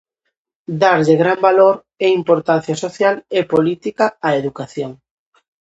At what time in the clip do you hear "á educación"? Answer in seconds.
4.27-4.91